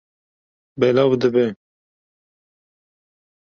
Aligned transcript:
Belav 0.79 1.11
dibe. 1.21 1.45